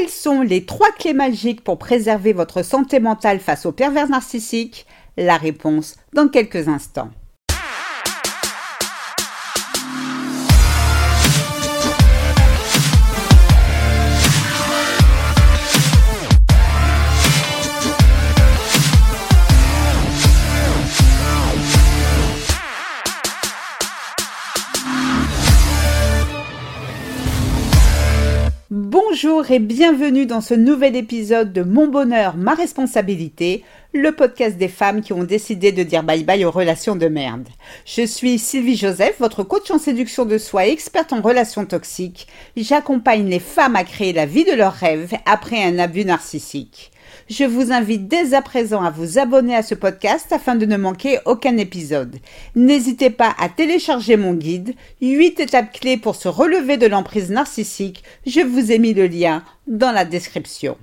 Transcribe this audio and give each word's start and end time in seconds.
Quelles 0.00 0.08
sont 0.08 0.40
les 0.40 0.64
trois 0.64 0.90
clés 0.92 1.12
magiques 1.12 1.62
pour 1.62 1.76
préserver 1.76 2.32
votre 2.32 2.62
santé 2.62 3.00
mentale 3.00 3.38
face 3.38 3.66
au 3.66 3.72
pervers 3.72 4.08
narcissique 4.08 4.86
La 5.18 5.36
réponse 5.36 5.94
dans 6.14 6.26
quelques 6.26 6.68
instants. 6.68 7.10
Et 29.48 29.58
bienvenue 29.58 30.26
dans 30.26 30.42
ce 30.42 30.54
nouvel 30.54 30.94
épisode 30.94 31.52
de 31.52 31.62
Mon 31.62 31.88
bonheur, 31.88 32.36
ma 32.36 32.54
responsabilité, 32.54 33.64
le 33.94 34.12
podcast 34.12 34.58
des 34.58 34.68
femmes 34.68 35.00
qui 35.00 35.12
ont 35.12 35.24
décidé 35.24 35.72
de 35.72 35.82
dire 35.82 36.02
bye 36.02 36.24
bye 36.24 36.44
aux 36.44 36.50
relations 36.50 36.94
de 36.94 37.06
merde. 37.08 37.48
Je 37.86 38.02
suis 38.02 38.38
Sylvie 38.38 38.76
Joseph, 38.76 39.16
votre 39.18 39.42
coach 39.42 39.70
en 39.70 39.78
séduction 39.78 40.26
de 40.26 40.36
soi 40.36 40.66
et 40.66 40.72
experte 40.72 41.12
en 41.12 41.22
relations 41.22 41.64
toxiques. 41.64 42.28
J'accompagne 42.56 43.28
les 43.28 43.40
femmes 43.40 43.76
à 43.76 43.84
créer 43.84 44.12
la 44.12 44.26
vie 44.26 44.44
de 44.44 44.52
leurs 44.52 44.74
rêves 44.74 45.14
après 45.24 45.62
un 45.64 45.78
abus 45.78 46.04
narcissique. 46.04 46.92
Je 47.28 47.44
vous 47.44 47.72
invite 47.72 48.08
dès 48.08 48.34
à 48.34 48.42
présent 48.42 48.82
à 48.82 48.90
vous 48.90 49.18
abonner 49.18 49.54
à 49.54 49.62
ce 49.62 49.74
podcast 49.74 50.32
afin 50.32 50.54
de 50.54 50.66
ne 50.66 50.76
manquer 50.76 51.18
aucun 51.26 51.56
épisode. 51.56 52.16
N'hésitez 52.54 53.10
pas 53.10 53.34
à 53.38 53.48
télécharger 53.48 54.16
mon 54.16 54.34
guide 54.34 54.74
8 55.00 55.40
étapes 55.40 55.72
clés 55.72 55.96
pour 55.96 56.16
se 56.16 56.28
relever 56.28 56.76
de 56.76 56.86
l'emprise 56.86 57.30
narcissique. 57.30 58.02
Je 58.26 58.40
vous 58.40 58.72
ai 58.72 58.78
mis 58.78 58.94
le 58.94 59.06
lien 59.06 59.44
dans 59.66 59.92
la 59.92 60.04
description. 60.04 60.76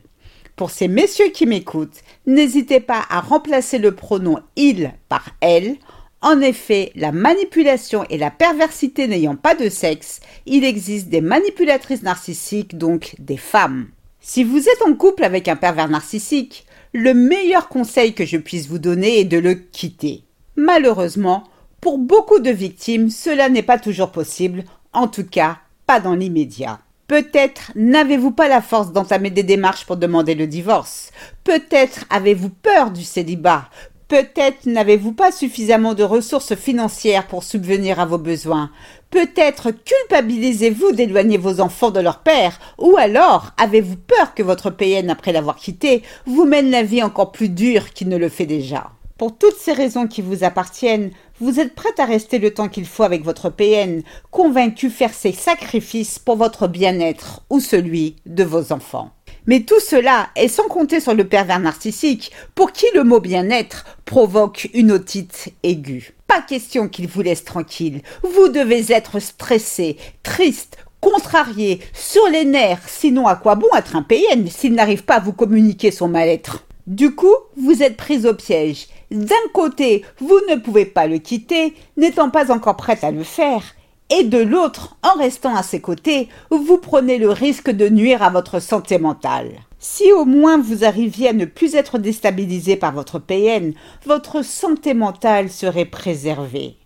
Pour 0.55 0.71
ces 0.71 0.87
messieurs 0.87 1.29
qui 1.29 1.45
m'écoutent, 1.45 2.01
n'hésitez 2.25 2.79
pas 2.79 3.03
à 3.09 3.19
remplacer 3.19 3.77
le 3.77 3.93
pronom 3.93 4.39
il 4.55 4.91
par 5.07 5.29
elle. 5.39 5.75
En 6.21 6.41
effet, 6.41 6.91
la 6.95 7.11
manipulation 7.11 8.03
et 8.09 8.17
la 8.17 8.31
perversité 8.31 9.07
n'ayant 9.07 9.35
pas 9.35 9.53
de 9.53 9.69
sexe, 9.69 10.19
il 10.47 10.63
existe 10.63 11.09
des 11.09 11.21
manipulatrices 11.21 12.01
narcissiques, 12.01 12.75
donc 12.75 13.15
des 13.19 13.37
femmes. 13.37 13.89
Si 14.29 14.43
vous 14.43 14.67
êtes 14.67 14.81
en 14.85 14.93
couple 14.93 15.23
avec 15.23 15.47
un 15.47 15.55
pervers 15.55 15.87
narcissique, 15.87 16.65
le 16.91 17.13
meilleur 17.13 17.69
conseil 17.69 18.13
que 18.13 18.25
je 18.25 18.35
puisse 18.35 18.67
vous 18.67 18.77
donner 18.77 19.21
est 19.21 19.23
de 19.23 19.37
le 19.37 19.53
quitter. 19.53 20.25
Malheureusement, 20.57 21.45
pour 21.79 21.97
beaucoup 21.97 22.39
de 22.39 22.49
victimes, 22.49 23.09
cela 23.09 23.47
n'est 23.47 23.63
pas 23.63 23.79
toujours 23.79 24.11
possible, 24.11 24.65
en 24.91 25.07
tout 25.07 25.23
cas 25.23 25.59
pas 25.85 26.01
dans 26.01 26.13
l'immédiat. 26.13 26.81
Peut-être 27.07 27.71
n'avez-vous 27.75 28.31
pas 28.31 28.49
la 28.49 28.61
force 28.61 28.91
d'entamer 28.91 29.29
des 29.29 29.43
démarches 29.43 29.85
pour 29.85 29.95
demander 29.95 30.35
le 30.35 30.45
divorce. 30.45 31.11
Peut-être 31.45 32.03
avez-vous 32.09 32.49
peur 32.49 32.91
du 32.91 33.05
célibat. 33.05 33.69
Peut-être 34.09 34.65
n'avez-vous 34.65 35.13
pas 35.13 35.31
suffisamment 35.31 35.93
de 35.93 36.03
ressources 36.03 36.55
financières 36.55 37.27
pour 37.27 37.45
subvenir 37.45 38.01
à 38.01 38.05
vos 38.05 38.17
besoins. 38.17 38.71
Peut-être 39.09 39.71
culpabilisez-vous 39.71 40.91
d'éloigner 40.91 41.37
vos 41.37 41.61
enfants 41.61 41.91
de 41.91 42.01
leur 42.01 42.19
père, 42.19 42.59
ou 42.77 42.97
alors 42.97 43.51
avez-vous 43.57 43.95
peur 43.95 44.33
que 44.35 44.43
votre 44.43 44.69
PN, 44.69 45.09
après 45.09 45.31
l'avoir 45.31 45.55
quitté, 45.55 46.03
vous 46.25 46.43
mène 46.43 46.71
la 46.71 46.83
vie 46.83 47.01
encore 47.01 47.31
plus 47.31 47.49
dure 47.49 47.93
qu'il 47.93 48.09
ne 48.09 48.17
le 48.17 48.27
fait 48.27 48.45
déjà? 48.45 48.91
Pour 49.17 49.37
toutes 49.37 49.57
ces 49.57 49.73
raisons 49.73 50.07
qui 50.07 50.21
vous 50.21 50.43
appartiennent, 50.43 51.11
vous 51.39 51.59
êtes 51.59 51.73
prête 51.73 51.99
à 51.99 52.05
rester 52.05 52.37
le 52.37 52.53
temps 52.53 52.67
qu'il 52.67 52.85
faut 52.85 53.03
avec 53.03 53.23
votre 53.23 53.49
PN, 53.49 54.03
convaincu 54.29 54.89
faire 54.89 55.13
ses 55.13 55.31
sacrifices 55.31 56.19
pour 56.19 56.35
votre 56.35 56.67
bien-être 56.67 57.41
ou 57.49 57.59
celui 57.59 58.17
de 58.25 58.43
vos 58.43 58.71
enfants. 58.71 59.11
Mais 59.47 59.61
tout 59.61 59.79
cela 59.79 60.27
est 60.35 60.49
sans 60.49 60.67
compter 60.67 60.99
sur 60.99 61.13
le 61.13 61.27
pervers 61.27 61.59
narcissique, 61.59 62.31
pour 62.53 62.73
qui 62.73 62.85
le 62.93 63.03
mot 63.03 63.21
bien-être 63.21 63.85
provoque 64.05 64.69
une 64.73 64.91
otite 64.91 65.53
aiguë. 65.63 66.13
Pas 66.27 66.41
question 66.41 66.89
qu'il 66.89 67.07
vous 67.07 67.21
laisse 67.21 67.45
tranquille. 67.45 68.01
Vous 68.23 68.49
devez 68.49 68.91
être 68.91 69.19
stressé, 69.19 69.97
triste, 70.21 70.77
contrarié, 70.99 71.79
sur 71.93 72.27
les 72.27 72.43
nerfs, 72.43 72.87
sinon 72.87 73.25
à 73.25 73.35
quoi 73.35 73.55
bon 73.55 73.67
être 73.77 73.95
un 73.95 74.03
PN 74.03 74.47
s'il 74.47 74.73
n'arrive 74.73 75.03
pas 75.03 75.15
à 75.15 75.21
vous 75.21 75.33
communiquer 75.33 75.91
son 75.91 76.09
mal-être? 76.09 76.65
Du 76.85 77.15
coup, 77.15 77.35
vous 77.57 77.83
êtes 77.83 77.97
prise 77.97 78.25
au 78.25 78.33
piège. 78.33 78.87
D'un 79.11 79.35
côté, 79.53 80.03
vous 80.19 80.39
ne 80.49 80.55
pouvez 80.55 80.85
pas 80.85 81.07
le 81.07 81.17
quitter, 81.17 81.73
n'étant 81.95 82.29
pas 82.29 82.51
encore 82.51 82.75
prête 82.75 83.03
à 83.03 83.11
le 83.11 83.23
faire, 83.23 83.63
et 84.09 84.23
de 84.23 84.37
l'autre, 84.37 84.95
en 85.03 85.17
restant 85.17 85.55
à 85.55 85.63
ses 85.63 85.81
côtés, 85.81 86.29
vous 86.49 86.77
prenez 86.77 87.17
le 87.17 87.29
risque 87.29 87.69
de 87.69 87.89
nuire 87.89 88.23
à 88.23 88.29
votre 88.29 88.59
santé 88.59 88.99
mentale. 88.99 89.51
Si 89.79 90.11
au 90.11 90.25
moins 90.25 90.57
vous 90.57 90.85
arriviez 90.85 91.29
à 91.29 91.33
ne 91.33 91.45
plus 91.45 91.75
être 91.75 91.97
déstabilisé 91.97 92.77
par 92.77 92.93
votre 92.93 93.19
PN, 93.19 93.73
votre 94.05 94.43
santé 94.43 94.93
mentale 94.93 95.49
serait 95.49 95.85
préservée. 95.85 96.77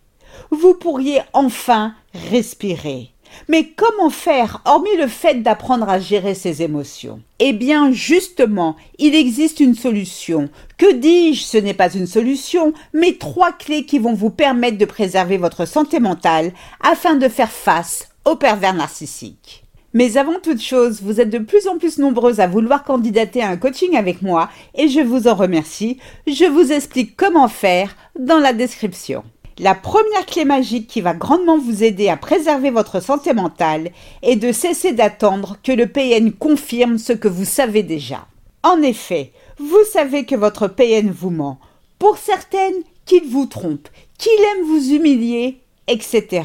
Vous 0.50 0.74
pourriez 0.74 1.20
enfin 1.32 1.94
respirer. 2.30 3.10
Mais 3.48 3.68
comment 3.76 4.10
faire, 4.10 4.60
hormis 4.64 4.96
le 4.98 5.06
fait 5.06 5.42
d'apprendre 5.42 5.88
à 5.88 5.98
gérer 5.98 6.34
ses 6.34 6.62
émotions? 6.62 7.20
Eh 7.38 7.52
bien, 7.52 7.92
justement, 7.92 8.76
il 8.98 9.14
existe 9.14 9.60
une 9.60 9.74
solution. 9.74 10.48
Que 10.78 10.92
dis-je 10.92 11.42
Ce 11.42 11.58
n'est 11.58 11.74
pas 11.74 11.92
une 11.92 12.06
solution, 12.06 12.72
mais 12.92 13.16
trois 13.18 13.52
clés 13.52 13.84
qui 13.84 13.98
vont 13.98 14.14
vous 14.14 14.30
permettre 14.30 14.78
de 14.78 14.84
préserver 14.84 15.38
votre 15.38 15.66
santé 15.66 16.00
mentale 16.00 16.52
afin 16.80 17.16
de 17.16 17.28
faire 17.28 17.50
face 17.50 18.08
au 18.24 18.36
pervers 18.36 18.74
narcissique. 18.74 19.64
Mais 19.94 20.16
avant 20.16 20.40
toute 20.42 20.60
chose, 20.60 21.02
vous 21.02 21.20
êtes 21.20 21.28
de 21.28 21.38
plus 21.38 21.68
en 21.68 21.76
plus 21.76 21.98
nombreuses 21.98 22.40
à 22.40 22.46
vouloir 22.46 22.82
candidater 22.82 23.42
à 23.42 23.48
un 23.48 23.58
coaching 23.58 23.96
avec 23.96 24.22
moi 24.22 24.48
et 24.74 24.88
je 24.88 25.00
vous 25.00 25.28
en 25.28 25.34
remercie. 25.34 25.98
Je 26.26 26.46
vous 26.46 26.72
explique 26.72 27.14
comment 27.14 27.48
faire 27.48 27.94
dans 28.18 28.38
la 28.38 28.54
description. 28.54 29.22
La 29.58 29.74
première 29.74 30.24
clé 30.26 30.44
magique 30.44 30.86
qui 30.86 31.02
va 31.02 31.12
grandement 31.12 31.58
vous 31.58 31.84
aider 31.84 32.08
à 32.08 32.16
préserver 32.16 32.70
votre 32.70 33.02
santé 33.02 33.34
mentale 33.34 33.90
est 34.22 34.36
de 34.36 34.50
cesser 34.50 34.92
d'attendre 34.92 35.58
que 35.62 35.72
le 35.72 35.86
PN 35.86 36.32
confirme 36.32 36.96
ce 36.98 37.12
que 37.12 37.28
vous 37.28 37.44
savez 37.44 37.82
déjà. 37.82 38.26
En 38.62 38.80
effet, 38.80 39.32
vous 39.58 39.84
savez 39.92 40.24
que 40.24 40.36
votre 40.36 40.68
PN 40.68 41.10
vous 41.10 41.30
ment. 41.30 41.58
Pour 41.98 42.16
certaines, 42.16 42.82
qu'il 43.04 43.28
vous 43.28 43.46
trompe, 43.46 43.88
qu'il 44.18 44.32
aime 44.32 44.66
vous 44.66 44.92
humilier, 44.92 45.58
etc. 45.86 46.44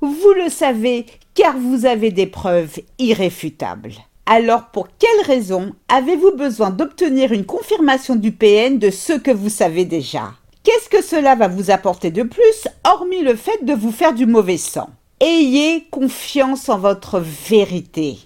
Vous 0.00 0.32
le 0.36 0.48
savez 0.48 1.06
car 1.34 1.56
vous 1.58 1.86
avez 1.86 2.10
des 2.10 2.26
preuves 2.26 2.78
irréfutables. 2.98 3.94
Alors 4.26 4.66
pour 4.66 4.88
quelle 4.98 5.26
raison 5.26 5.72
avez-vous 5.88 6.36
besoin 6.36 6.70
d'obtenir 6.70 7.32
une 7.32 7.44
confirmation 7.44 8.14
du 8.16 8.32
PN 8.32 8.78
de 8.78 8.90
ce 8.90 9.12
que 9.12 9.30
vous 9.30 9.50
savez 9.50 9.84
déjà? 9.84 10.34
Qu'est-ce 10.64 10.88
que 10.88 11.04
cela 11.04 11.34
va 11.34 11.46
vous 11.46 11.70
apporter 11.70 12.10
de 12.10 12.22
plus, 12.22 12.68
hormis 12.90 13.20
le 13.20 13.36
fait 13.36 13.66
de 13.66 13.74
vous 13.74 13.92
faire 13.92 14.14
du 14.14 14.24
mauvais 14.24 14.56
sang? 14.56 14.88
Ayez 15.20 15.86
confiance 15.90 16.70
en 16.70 16.78
votre 16.78 17.20
vérité, 17.20 18.16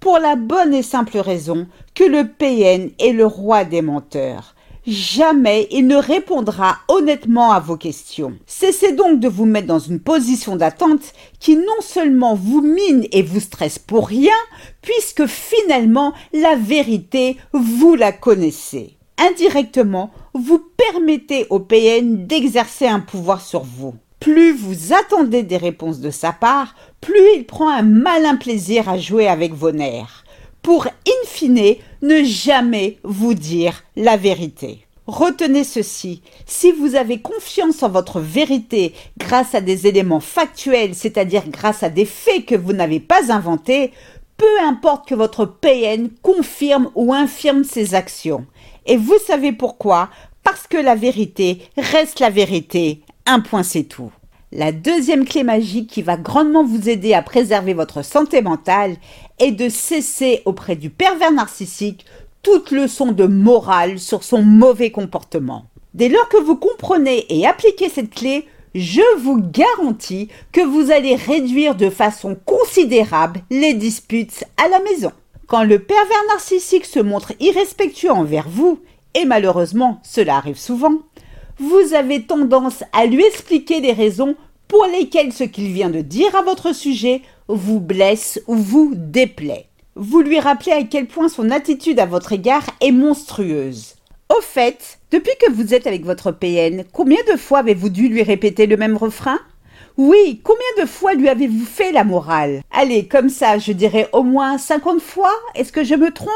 pour 0.00 0.18
la 0.18 0.34
bonne 0.34 0.74
et 0.74 0.82
simple 0.82 1.18
raison 1.18 1.68
que 1.94 2.02
le 2.02 2.26
PN 2.26 2.90
est 2.98 3.12
le 3.12 3.24
roi 3.24 3.64
des 3.64 3.82
menteurs. 3.82 4.56
Jamais 4.84 5.68
il 5.70 5.86
ne 5.86 5.94
répondra 5.94 6.78
honnêtement 6.88 7.52
à 7.52 7.60
vos 7.60 7.76
questions. 7.76 8.36
Cessez 8.46 8.90
donc 8.90 9.20
de 9.20 9.28
vous 9.28 9.46
mettre 9.46 9.68
dans 9.68 9.78
une 9.78 10.00
position 10.00 10.56
d'attente 10.56 11.12
qui 11.38 11.54
non 11.54 11.80
seulement 11.80 12.34
vous 12.34 12.62
mine 12.62 13.06
et 13.12 13.22
vous 13.22 13.38
stresse 13.38 13.78
pour 13.78 14.08
rien, 14.08 14.34
puisque 14.82 15.26
finalement 15.26 16.14
la 16.32 16.56
vérité, 16.56 17.36
vous 17.52 17.94
la 17.94 18.10
connaissez 18.10 18.96
indirectement, 19.18 20.10
vous 20.34 20.62
permettez 20.76 21.46
au 21.50 21.60
PN 21.60 22.26
d'exercer 22.26 22.86
un 22.86 23.00
pouvoir 23.00 23.40
sur 23.40 23.62
vous. 23.62 23.94
Plus 24.20 24.52
vous 24.52 24.92
attendez 24.92 25.42
des 25.42 25.56
réponses 25.56 26.00
de 26.00 26.10
sa 26.10 26.32
part, 26.32 26.74
plus 27.00 27.36
il 27.36 27.46
prend 27.46 27.68
un 27.68 27.82
malin 27.82 28.36
plaisir 28.36 28.88
à 28.88 28.98
jouer 28.98 29.28
avec 29.28 29.52
vos 29.52 29.72
nerfs, 29.72 30.24
pour 30.62 30.86
in 30.86 31.26
fine 31.26 31.76
ne 32.02 32.22
jamais 32.24 32.98
vous 33.04 33.34
dire 33.34 33.84
la 33.94 34.16
vérité. 34.16 34.86
Retenez 35.06 35.62
ceci, 35.62 36.20
si 36.46 36.72
vous 36.72 36.96
avez 36.96 37.20
confiance 37.20 37.84
en 37.84 37.88
votre 37.88 38.18
vérité 38.18 38.92
grâce 39.18 39.54
à 39.54 39.60
des 39.60 39.86
éléments 39.86 40.18
factuels, 40.18 40.96
c'est-à-dire 40.96 41.44
grâce 41.48 41.84
à 41.84 41.90
des 41.90 42.04
faits 42.04 42.44
que 42.44 42.56
vous 42.56 42.72
n'avez 42.72 42.98
pas 42.98 43.32
inventés, 43.32 43.92
peu 44.36 44.60
importe 44.66 45.08
que 45.08 45.14
votre 45.14 45.44
PN 45.46 46.08
confirme 46.22 46.90
ou 46.94 47.12
infirme 47.12 47.64
ses 47.64 47.94
actions. 47.94 48.46
Et 48.86 48.96
vous 48.96 49.18
savez 49.26 49.52
pourquoi? 49.52 50.10
Parce 50.44 50.66
que 50.66 50.76
la 50.76 50.94
vérité 50.94 51.62
reste 51.76 52.20
la 52.20 52.30
vérité. 52.30 53.02
Un 53.24 53.40
point 53.40 53.62
c'est 53.62 53.84
tout. 53.84 54.12
La 54.52 54.70
deuxième 54.72 55.24
clé 55.24 55.42
magique 55.42 55.90
qui 55.90 56.02
va 56.02 56.16
grandement 56.16 56.64
vous 56.64 56.88
aider 56.88 57.14
à 57.14 57.22
préserver 57.22 57.74
votre 57.74 58.02
santé 58.02 58.42
mentale 58.42 58.96
est 59.38 59.50
de 59.50 59.68
cesser 59.68 60.42
auprès 60.44 60.76
du 60.76 60.88
pervers 60.88 61.32
narcissique 61.32 62.06
toute 62.42 62.70
leçon 62.70 63.10
de 63.10 63.26
morale 63.26 63.98
sur 63.98 64.22
son 64.22 64.42
mauvais 64.42 64.92
comportement. 64.92 65.66
Dès 65.94 66.08
lors 66.08 66.28
que 66.28 66.36
vous 66.36 66.56
comprenez 66.56 67.26
et 67.28 67.44
appliquez 67.44 67.88
cette 67.88 68.14
clé, 68.14 68.46
je 68.76 69.00
vous 69.18 69.40
garantis 69.40 70.28
que 70.52 70.60
vous 70.60 70.90
allez 70.90 71.16
réduire 71.16 71.74
de 71.74 71.88
façon 71.88 72.36
considérable 72.44 73.40
les 73.50 73.72
disputes 73.72 74.44
à 74.62 74.68
la 74.68 74.80
maison. 74.80 75.12
Quand 75.46 75.64
le 75.64 75.78
pervers 75.78 76.26
narcissique 76.28 76.84
se 76.84 77.00
montre 77.00 77.32
irrespectueux 77.40 78.10
envers 78.10 78.48
vous, 78.48 78.80
et 79.14 79.24
malheureusement 79.24 80.00
cela 80.02 80.36
arrive 80.36 80.58
souvent, 80.58 80.98
vous 81.58 81.94
avez 81.94 82.24
tendance 82.24 82.84
à 82.92 83.06
lui 83.06 83.24
expliquer 83.24 83.80
les 83.80 83.92
raisons 83.92 84.36
pour 84.68 84.84
lesquelles 84.84 85.32
ce 85.32 85.44
qu'il 85.44 85.72
vient 85.72 85.90
de 85.90 86.02
dire 86.02 86.34
à 86.36 86.42
votre 86.42 86.74
sujet 86.74 87.22
vous 87.48 87.80
blesse 87.80 88.40
ou 88.46 88.56
vous 88.56 88.92
déplaît. 88.94 89.68
Vous 89.94 90.20
lui 90.20 90.38
rappelez 90.38 90.72
à 90.72 90.82
quel 90.82 91.06
point 91.06 91.30
son 91.30 91.50
attitude 91.50 91.98
à 91.98 92.04
votre 92.04 92.32
égard 92.32 92.66
est 92.82 92.92
monstrueuse. 92.92 93.95
Au 94.28 94.40
fait, 94.40 94.98
depuis 95.12 95.32
que 95.40 95.50
vous 95.52 95.72
êtes 95.72 95.86
avec 95.86 96.04
votre 96.04 96.32
PN, 96.32 96.84
combien 96.92 97.20
de 97.30 97.36
fois 97.36 97.60
avez-vous 97.60 97.90
dû 97.90 98.08
lui 98.08 98.24
répéter 98.24 98.66
le 98.66 98.76
même 98.76 98.96
refrain? 98.96 99.38
Oui, 99.96 100.40
combien 100.42 100.84
de 100.84 100.88
fois 100.88 101.14
lui 101.14 101.28
avez-vous 101.28 101.64
fait 101.64 101.92
la 101.92 102.02
morale? 102.02 102.62
Allez, 102.72 103.06
comme 103.06 103.28
ça, 103.28 103.58
je 103.58 103.72
dirais 103.72 104.08
au 104.12 104.24
moins 104.24 104.58
50 104.58 105.00
fois. 105.00 105.30
Est-ce 105.54 105.72
que 105.72 105.84
je 105.84 105.94
me 105.94 106.10
trompe? 106.10 106.30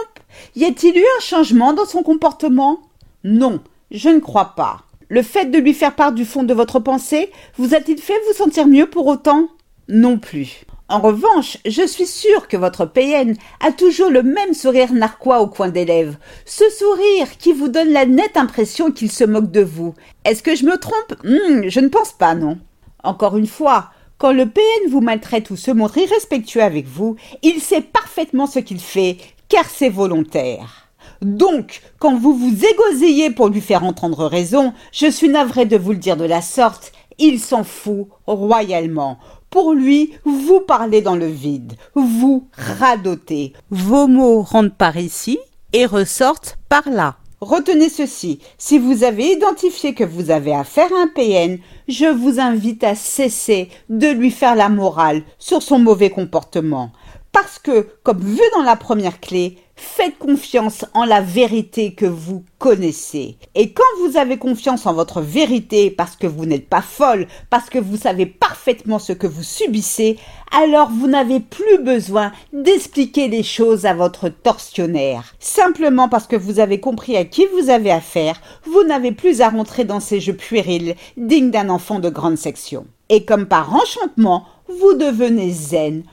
Y 0.55 0.67
a-t-il 0.67 0.97
eu 0.97 1.05
un 1.19 1.21
changement 1.21 1.73
dans 1.73 1.85
son 1.85 2.03
comportement? 2.03 2.81
Non, 3.25 3.61
je 3.91 4.09
ne 4.09 4.21
crois 4.21 4.55
pas. 4.57 4.85
Le 5.09 5.23
fait 5.23 5.47
de 5.47 5.59
lui 5.59 5.75
faire 5.75 5.97
part 5.97 6.13
du 6.13 6.25
fond 6.25 6.45
de 6.45 6.55
votre 6.55 6.79
pensée 6.79 7.33
vous 7.57 7.75
a-t-il 7.75 8.01
fait 8.01 8.19
vous 8.29 8.35
sentir 8.35 8.69
mieux 8.69 8.87
pour 8.89 9.09
autant? 9.09 9.49
Non 9.89 10.17
plus. 10.19 10.65
En 10.91 10.99
revanche, 10.99 11.57
je 11.65 11.87
suis 11.87 12.07
sûre 12.07 12.49
que 12.49 12.57
votre 12.57 12.85
PN 12.85 13.37
a 13.61 13.71
toujours 13.71 14.11
le 14.11 14.25
même 14.25 14.55
sourire 14.55 14.93
narquois 14.93 15.41
au 15.41 15.47
coin 15.47 15.69
des 15.69 15.85
lèvres. 15.85 16.17
Ce 16.45 16.69
sourire 16.69 17.39
qui 17.39 17.53
vous 17.53 17.69
donne 17.69 17.91
la 17.91 18.07
nette 18.07 18.37
impression 18.37 18.91
qu'il 18.91 19.09
se 19.09 19.23
moque 19.23 19.53
de 19.53 19.61
vous. 19.61 19.95
Est-ce 20.25 20.43
que 20.43 20.57
je 20.57 20.65
me 20.65 20.77
trompe? 20.79 21.15
Hmm, 21.23 21.69
Je 21.69 21.79
ne 21.79 21.87
pense 21.87 22.11
pas, 22.11 22.35
non. 22.35 22.59
Encore 23.05 23.37
une 23.37 23.47
fois, 23.47 23.91
quand 24.19 24.33
le 24.33 24.47
PN 24.47 24.91
vous 24.91 25.01
maltraite 25.01 25.51
ou 25.51 25.57
se 25.57 25.71
montre 25.71 25.99
irrespectueux 25.99 26.63
avec 26.63 26.89
vous, 26.89 27.15
il 27.45 27.61
sait 27.61 27.83
parfaitement 27.83 28.49
ce 28.49 28.59
qu'il 28.59 28.81
fait, 28.81 29.17
car 29.49 29.67
c'est 29.67 29.91
volontaire. 29.91 30.89
Donc, 31.23 31.83
quand 32.01 32.19
vous 32.19 32.35
vous 32.35 32.65
égosillez 32.65 33.31
pour 33.31 33.49
lui 33.49 33.61
faire 33.61 33.85
entendre 33.85 34.27
raison, 34.27 34.73
je 34.91 35.07
suis 35.09 35.29
navré 35.29 35.67
de 35.67 35.77
vous 35.77 35.93
le 35.93 35.99
dire 35.99 36.17
de 36.17 36.25
la 36.25 36.43
sorte, 36.43 36.91
il 37.21 37.39
s'en 37.39 37.63
fout 37.63 38.09
royalement. 38.27 39.19
Pour 39.51 39.73
lui, 39.73 40.13
vous 40.25 40.61
parlez 40.61 41.03
dans 41.03 41.17
le 41.17 41.27
vide, 41.27 41.73
vous 41.97 42.47
radotez. 42.53 43.53
Vos 43.71 44.07
mots 44.07 44.43
rentrent 44.43 44.77
par 44.77 44.97
ici 44.97 45.41
et 45.73 45.87
ressortent 45.87 46.57
par 46.69 46.89
là. 46.89 47.17
Retenez 47.41 47.89
ceci, 47.89 48.39
si 48.59 48.79
vous 48.79 49.03
avez 49.03 49.33
identifié 49.33 49.93
que 49.93 50.05
vous 50.05 50.31
avez 50.31 50.55
affaire 50.55 50.91
à 50.93 51.03
un 51.03 51.09
PN, 51.09 51.59
je 51.89 52.05
vous 52.05 52.39
invite 52.39 52.85
à 52.85 52.95
cesser 52.95 53.71
de 53.89 54.07
lui 54.07 54.31
faire 54.31 54.55
la 54.55 54.69
morale 54.69 55.23
sur 55.39 55.63
son 55.63 55.81
mauvais 55.81 56.11
comportement. 56.11 56.93
Parce 57.33 57.59
que, 57.59 57.89
comme 58.03 58.21
vu 58.21 58.43
dans 58.55 58.63
la 58.63 58.77
première 58.77 59.21
clé, 59.21 59.59
Faites 59.83 60.19
confiance 60.19 60.85
en 60.93 61.07
la 61.07 61.23
vérité 61.23 61.95
que 61.95 62.05
vous 62.05 62.45
connaissez. 62.59 63.39
Et 63.55 63.73
quand 63.73 63.83
vous 64.03 64.19
avez 64.19 64.37
confiance 64.37 64.85
en 64.85 64.93
votre 64.93 65.23
vérité 65.23 65.91
parce 65.91 66.17
que 66.17 66.27
vous 66.27 66.45
n'êtes 66.45 66.69
pas 66.69 66.83
folle, 66.83 67.27
parce 67.49 67.71
que 67.71 67.79
vous 67.79 67.97
savez 67.97 68.27
parfaitement 68.27 68.99
ce 68.99 69.15
que 69.15 69.27
vous 69.27 69.43
subissez, 69.43 70.19
alors 70.53 70.91
vous 70.91 71.07
n'avez 71.07 71.41
plus 71.41 71.79
besoin 71.79 72.31
d'expliquer 72.53 73.29
les 73.29 73.43
choses 73.43 73.87
à 73.87 73.95
votre 73.95 74.29
tortionnaire. 74.29 75.35
Simplement 75.41 76.11
parce 76.11 76.27
que 76.27 76.37
vous 76.37 76.61
avez 76.61 76.79
compris 76.79 77.17
à 77.17 77.25
qui 77.25 77.47
vous 77.47 77.71
avez 77.71 77.91
affaire, 77.91 78.39
vous 78.67 78.85
n'avez 78.85 79.13
plus 79.13 79.41
à 79.41 79.49
rentrer 79.49 79.87
dans 79.87 80.01
ces 80.01 80.21
jeux 80.21 80.37
puérils 80.37 80.95
dignes 81.17 81.51
d'un 81.51 81.71
enfant 81.71 82.01
de 82.01 82.11
grande 82.11 82.37
section. 82.37 82.87
Et 83.09 83.25
comme 83.25 83.47
par 83.47 83.75
enchantement, 83.75 84.45
vous 84.69 84.93
devenez 84.93 85.51
zen, 85.51 86.05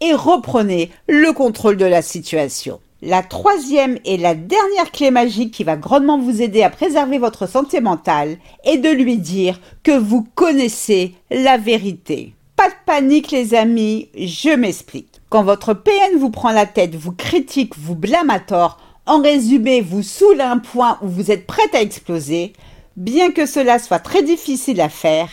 et 0.00 0.14
reprenez 0.14 0.90
le 1.08 1.32
contrôle 1.32 1.76
de 1.76 1.84
la 1.84 2.02
situation. 2.02 2.80
La 3.02 3.22
troisième 3.22 3.98
et 4.04 4.18
la 4.18 4.34
dernière 4.34 4.92
clé 4.92 5.10
magique 5.10 5.54
qui 5.54 5.64
va 5.64 5.76
grandement 5.76 6.18
vous 6.18 6.42
aider 6.42 6.62
à 6.62 6.70
préserver 6.70 7.18
votre 7.18 7.48
santé 7.48 7.80
mentale 7.80 8.36
est 8.64 8.76
de 8.76 8.90
lui 8.90 9.16
dire 9.16 9.58
que 9.82 9.96
vous 9.96 10.26
connaissez 10.34 11.14
la 11.30 11.56
vérité. 11.56 12.34
Pas 12.56 12.68
de 12.68 12.74
panique 12.84 13.30
les 13.30 13.54
amis, 13.54 14.10
je 14.14 14.54
m'explique. 14.54 15.22
Quand 15.30 15.44
votre 15.44 15.72
PN 15.72 16.18
vous 16.18 16.30
prend 16.30 16.52
la 16.52 16.66
tête, 16.66 16.94
vous 16.94 17.12
critique, 17.12 17.78
vous 17.78 17.94
blâme 17.94 18.28
à 18.28 18.38
tort, 18.38 18.78
en 19.06 19.22
résumé 19.22 19.80
vous 19.80 20.02
saoule 20.02 20.42
un 20.42 20.58
point 20.58 20.98
où 21.00 21.08
vous 21.08 21.30
êtes 21.30 21.46
prête 21.46 21.74
à 21.74 21.80
exploser, 21.80 22.52
bien 22.96 23.30
que 23.30 23.46
cela 23.46 23.78
soit 23.78 24.00
très 24.00 24.22
difficile 24.22 24.80
à 24.80 24.90
faire, 24.90 25.30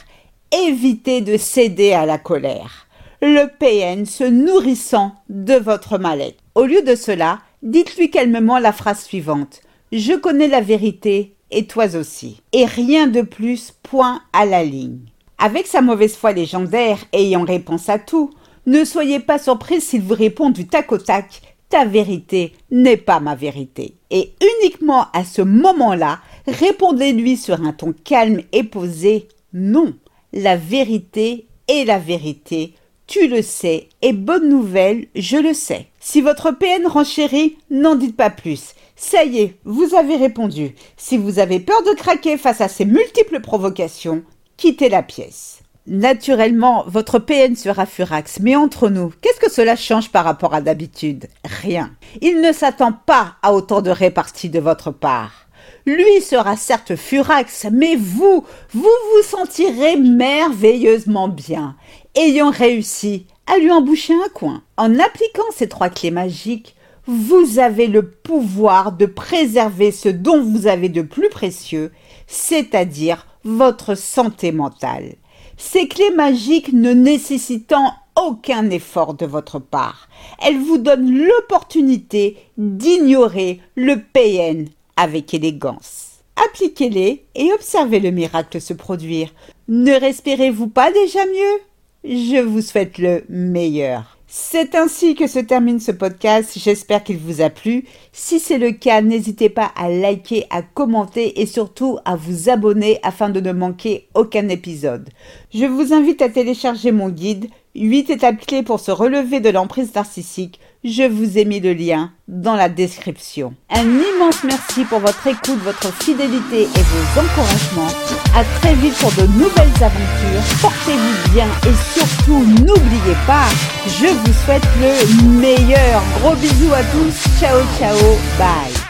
évitez 0.67 1.19
de 1.19 1.35
céder 1.35 1.91
à 1.91 2.05
la 2.05 2.17
colère 2.17 2.86
le 3.21 3.47
PN 3.47 4.05
se 4.05 4.23
nourrissant 4.23 5.13
de 5.29 5.55
votre 5.55 5.97
mallette. 5.97 6.37
Au 6.55 6.65
lieu 6.65 6.81
de 6.81 6.95
cela, 6.95 7.39
dites-lui 7.63 8.11
calmement 8.11 8.59
la 8.59 8.71
phrase 8.71 9.03
suivante. 9.03 9.61
Je 9.91 10.13
connais 10.13 10.47
la 10.47 10.61
vérité 10.61 11.35
et 11.51 11.65
toi 11.65 11.95
aussi. 11.95 12.41
Et 12.53 12.65
rien 12.65 13.07
de 13.07 13.21
plus, 13.21 13.73
point 13.83 14.21
à 14.33 14.45
la 14.45 14.63
ligne. 14.63 14.99
Avec 15.37 15.67
sa 15.67 15.81
mauvaise 15.81 16.15
foi 16.15 16.31
légendaire 16.31 16.99
ayant 17.13 17.43
réponse 17.43 17.89
à 17.89 17.99
tout, 17.99 18.31
ne 18.65 18.83
soyez 18.83 19.19
pas 19.19 19.39
surpris 19.39 19.81
s'il 19.81 20.01
vous 20.01 20.15
répond 20.15 20.49
du 20.49 20.67
tac 20.67 20.91
au 20.91 20.97
tac 20.97 21.41
ta 21.69 21.85
vérité 21.85 22.53
n'est 22.71 22.97
pas 22.97 23.19
ma 23.19 23.35
vérité. 23.35 23.95
Et 24.09 24.33
uniquement 24.61 25.07
à 25.13 25.23
ce 25.23 25.41
moment-là, 25.41 26.19
répondez-lui 26.47 27.35
sur 27.37 27.61
un 27.61 27.73
ton 27.73 27.93
calme 27.93 28.41
et 28.51 28.63
posé 28.63 29.27
non. 29.53 29.93
La 30.33 30.55
vérité 30.55 31.47
est 31.67 31.85
la 31.85 31.99
vérité 31.99 32.73
tu 33.07 33.29
le 33.29 33.41
sais, 33.41 33.87
et 34.01 34.11
bonne 34.11 34.49
nouvelle, 34.49 35.07
je 35.15 35.37
le 35.37 35.53
sais. 35.53 35.87
Si 36.01 36.19
votre 36.19 36.51
PN 36.51 36.85
renchérit, 36.85 37.57
n'en 37.69 37.95
dites 37.95 38.17
pas 38.17 38.29
plus. 38.29 38.75
Ça 38.97 39.23
y 39.23 39.39
est, 39.39 39.55
vous 39.63 39.95
avez 39.95 40.17
répondu. 40.17 40.75
Si 40.97 41.17
vous 41.17 41.39
avez 41.39 41.61
peur 41.61 41.81
de 41.83 41.95
craquer 41.95 42.37
face 42.37 42.59
à 42.59 42.67
ces 42.67 42.83
multiples 42.83 43.39
provocations, 43.39 44.23
quittez 44.57 44.89
la 44.89 45.03
pièce. 45.03 45.61
Naturellement, 45.87 46.83
votre 46.87 47.17
PN 47.17 47.55
sera 47.55 47.85
furax, 47.85 48.39
mais 48.41 48.57
entre 48.57 48.89
nous, 48.89 49.13
qu'est-ce 49.21 49.39
que 49.39 49.49
cela 49.49 49.77
change 49.77 50.09
par 50.11 50.25
rapport 50.25 50.53
à 50.53 50.59
d'habitude? 50.59 51.29
Rien. 51.45 51.91
Il 52.19 52.41
ne 52.41 52.51
s'attend 52.51 52.91
pas 52.91 53.35
à 53.41 53.53
autant 53.53 53.81
de 53.81 53.89
répartie 53.89 54.49
de 54.49 54.59
votre 54.59 54.91
part. 54.91 55.47
Lui 55.85 56.21
sera 56.21 56.57
certes 56.57 56.97
furax, 56.97 57.67
mais 57.71 57.95
vous, 57.95 58.43
vous 58.73 58.81
vous 58.81 59.23
sentirez 59.23 59.95
merveilleusement 59.95 61.29
bien, 61.29 61.77
ayant 62.17 62.49
réussi 62.49 63.27
à 63.45 63.57
lui 63.57 63.71
emboucher 63.71 64.13
un 64.13 64.29
coin. 64.29 64.63
En 64.75 64.99
appliquant 64.99 65.43
ces 65.55 65.69
trois 65.69 65.89
clés 65.89 66.11
magiques, 66.11 66.75
vous 67.05 67.59
avez 67.59 67.87
le 67.87 68.09
pouvoir 68.09 68.91
de 68.91 69.05
préserver 69.05 69.91
ce 69.91 70.09
dont 70.09 70.41
vous 70.41 70.67
avez 70.67 70.89
de 70.89 71.01
plus 71.01 71.29
précieux, 71.29 71.91
c'est-à-dire 72.27 73.25
votre 73.45 73.95
santé 73.95 74.51
mentale. 74.51 75.15
Ces 75.55 75.87
clés 75.87 76.11
magiques 76.11 76.73
ne 76.73 76.91
nécessitant 76.91 77.93
aucun 78.15 78.69
effort 78.71 79.13
de 79.13 79.25
votre 79.25 79.59
part. 79.59 80.09
Elles 80.43 80.57
vous 80.57 80.79
donnent 80.79 81.17
l'opportunité 81.17 82.37
d'ignorer 82.57 83.61
le 83.75 84.01
PN 84.01 84.67
avec 84.97 85.33
élégance. 85.33 86.07
Appliquez-les 86.49 87.25
et 87.35 87.53
observez 87.53 87.99
le 87.99 88.11
miracle 88.11 88.59
se 88.59 88.73
produire. 88.73 89.33
Ne 89.67 89.93
respirez-vous 89.93 90.67
pas 90.67 90.91
déjà 90.91 91.25
mieux? 91.25 91.61
Je 92.09 92.41
vous 92.41 92.61
souhaite 92.61 92.99
le 92.99 93.25
meilleur. 93.27 94.17
C'est 94.27 94.75
ainsi 94.75 95.13
que 95.13 95.27
se 95.27 95.39
termine 95.39 95.81
ce 95.81 95.91
podcast. 95.91 96.53
J'espère 96.55 97.03
qu'il 97.03 97.17
vous 97.17 97.41
a 97.41 97.49
plu. 97.49 97.83
Si 98.13 98.39
c'est 98.39 98.57
le 98.57 98.71
cas, 98.71 99.01
n'hésitez 99.01 99.49
pas 99.49 99.73
à 99.75 99.89
liker, 99.89 100.45
à 100.49 100.61
commenter 100.61 101.41
et 101.41 101.45
surtout 101.45 101.97
à 102.05 102.15
vous 102.15 102.47
abonner 102.47 102.99
afin 103.03 103.29
de 103.29 103.41
ne 103.41 103.51
manquer 103.51 104.07
aucun 104.13 104.47
épisode. 104.47 105.09
Je 105.53 105.65
vous 105.65 105.91
invite 105.91 106.21
à 106.21 106.29
télécharger 106.29 106.93
mon 106.93 107.09
guide 107.09 107.49
8 107.75 108.09
étapes 108.09 108.45
clés 108.45 108.63
pour 108.63 108.79
se 108.79 108.91
relever 108.91 109.41
de 109.41 109.49
l'emprise 109.49 109.93
narcissique 109.93 110.61
je 110.83 111.03
vous 111.03 111.37
ai 111.37 111.45
mis 111.45 111.59
le 111.59 111.73
lien 111.73 112.11
dans 112.27 112.55
la 112.55 112.69
description. 112.69 113.53
Un 113.69 113.83
immense 113.83 114.43
merci 114.43 114.83
pour 114.85 114.99
votre 114.99 115.25
écoute, 115.27 115.59
votre 115.63 115.93
fidélité 116.03 116.63
et 116.63 116.65
vos 116.65 117.21
encouragements. 117.21 117.93
À 118.35 118.43
très 118.59 118.75
vite 118.75 118.95
pour 118.99 119.11
de 119.11 119.27
nouvelles 119.33 119.83
aventures. 119.83 120.59
Portez-vous 120.61 121.33
bien 121.33 121.47
et 121.65 121.99
surtout 121.99 122.43
n'oubliez 122.45 123.17
pas, 123.25 123.47
je 123.87 124.07
vous 124.07 124.33
souhaite 124.45 124.67
le 124.81 125.39
meilleur. 125.39 126.01
Gros 126.19 126.35
bisous 126.35 126.73
à 126.73 126.83
tous. 126.83 127.39
Ciao 127.39 127.59
ciao. 127.79 127.97
Bye. 128.37 128.86